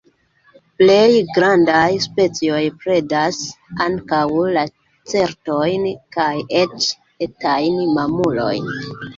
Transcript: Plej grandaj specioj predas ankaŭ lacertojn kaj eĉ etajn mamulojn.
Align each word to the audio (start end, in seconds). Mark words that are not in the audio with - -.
Plej 0.81 1.09
grandaj 1.33 1.89
specioj 2.05 2.61
predas 2.85 3.39
ankaŭ 3.85 4.23
lacertojn 4.57 5.87
kaj 6.19 6.33
eĉ 6.65 6.89
etajn 7.29 7.81
mamulojn. 8.01 8.75